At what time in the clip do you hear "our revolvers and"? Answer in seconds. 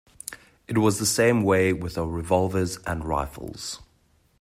1.95-3.05